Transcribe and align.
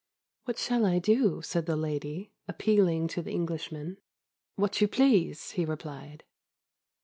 "What 0.45 0.57
shall 0.57 0.83
I 0.87 0.97
do?" 0.97 1.43
said 1.43 1.67
the 1.67 1.75
lady, 1.75 2.31
appealing 2.47 3.07
to 3.09 3.21
the 3.21 3.29
Englishman. 3.29 3.97
"What 4.55 4.81
you 4.81 4.87
please," 4.87 5.51
he 5.51 5.63
replied. 5.63 6.23